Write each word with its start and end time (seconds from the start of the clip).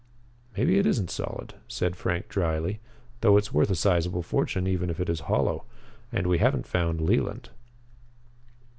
"Maybe 0.57 0.79
it 0.79 0.87
isn't 0.87 1.11
solid," 1.11 1.53
said 1.67 1.95
Frank 1.95 2.27
dryly, 2.27 2.79
"though 3.19 3.37
it's 3.37 3.53
worth 3.53 3.69
a 3.69 3.75
sizeable 3.75 4.23
fortune 4.23 4.65
even 4.65 4.89
if 4.89 4.99
it 4.99 5.09
is 5.09 5.19
hollow. 5.29 5.65
And 6.11 6.25
we 6.25 6.39
haven't 6.39 6.65
found 6.65 7.01
Leland." 7.01 7.49